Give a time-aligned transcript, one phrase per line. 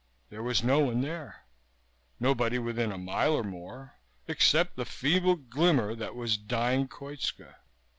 [0.31, 1.45] There was no one there,
[2.19, 7.57] nobody within a mile or more, except the feeble glimmer that was dying Koitska.